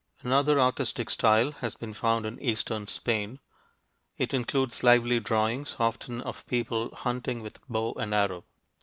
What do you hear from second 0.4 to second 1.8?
artistic style has